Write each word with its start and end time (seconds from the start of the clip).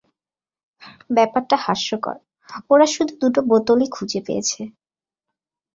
ব্যাপারটা 1.09 1.55
হাস্যকর, 1.65 2.17
ওরা 2.69 2.85
শুধু 2.87 3.13
দুটো 3.21 3.39
বোতলই 3.49 3.87
খুঁজে 3.91 4.19
পেয়েছে। 4.25 4.61